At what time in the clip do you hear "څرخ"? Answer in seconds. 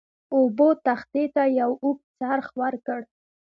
2.19-2.47